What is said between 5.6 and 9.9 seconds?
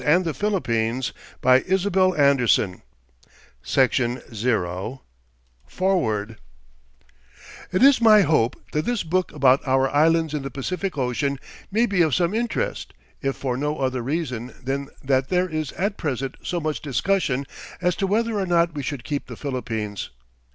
FOREWORD It is my hope that this book about our